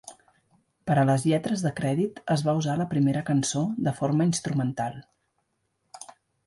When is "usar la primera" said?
2.63-3.25